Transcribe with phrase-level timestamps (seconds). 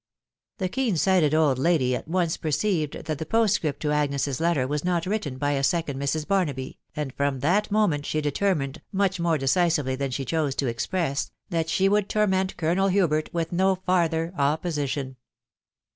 [0.57, 3.29] The fceen sighted old lady at one* ywwA <&»&.<&* ^wfcr THE WIDOW BABNABT.
[3.31, 6.27] 429 script to Agnes's letter was not written by a second Mrs.
[6.27, 10.65] Bar naby, and from that moment she determined, much more decisively than she chose to
[10.65, 15.17] express, that she would torment Colonel Hubert with no farther opposition.